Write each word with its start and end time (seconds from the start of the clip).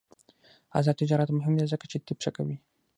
آزاد 0.77 0.95
تجارت 1.01 1.29
مهم 1.33 1.53
دی 1.59 1.65
ځکه 1.73 1.85
چې 1.91 1.97
طب 2.07 2.17
ښه 2.23 2.31
کوي. 2.37 2.57